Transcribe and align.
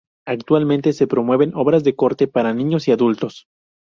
Actualmente 0.25 0.93
se 0.93 1.05
promueven 1.05 1.53
obras 1.53 1.83
de 1.83 1.95
corte 1.95 2.27
para 2.27 2.55
niños 2.55 2.87
y 2.87 2.91
adultos. 2.91 3.45